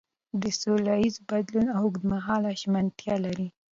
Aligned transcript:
ده 0.41 0.49
د 0.53 0.55
سولهییز 0.61 1.15
بدلون 1.29 1.67
اوږدمهاله 1.79 2.51
ژمنتیا 2.61 3.15
لري. 3.25 3.47